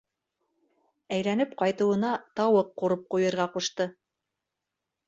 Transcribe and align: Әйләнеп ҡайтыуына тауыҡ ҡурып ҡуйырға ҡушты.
Әйләнеп 1.17 1.53
ҡайтыуына 1.61 2.15
тауыҡ 2.41 2.73
ҡурып 2.83 3.07
ҡуйырға 3.17 3.51
ҡушты. 3.59 3.93